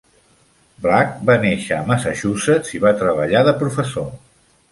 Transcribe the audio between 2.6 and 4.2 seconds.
i va treballar de professor.